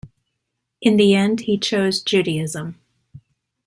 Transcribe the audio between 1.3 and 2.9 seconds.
he chose Judaism.